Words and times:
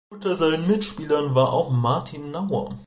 Unter 0.09 0.33
seinen 0.35 0.65
Mitspielern 0.65 1.35
war 1.35 1.53
auch 1.53 1.69
Martin 1.69 2.31
Nauer. 2.31 2.75